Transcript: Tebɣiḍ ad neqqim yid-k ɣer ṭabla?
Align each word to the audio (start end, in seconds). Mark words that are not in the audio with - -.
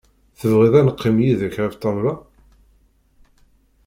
Tebɣiḍ 0.39 0.73
ad 0.79 0.85
neqqim 0.87 1.17
yid-k 1.23 1.55
ɣer 1.59 1.73
ṭabla? 1.83 2.13